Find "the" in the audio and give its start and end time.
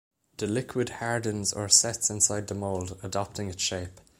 0.37-0.47, 2.47-2.55